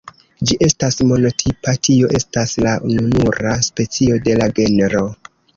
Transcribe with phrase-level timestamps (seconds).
[0.51, 5.05] Ĝi estas monotipa, tio estas la ununura specio de la genro.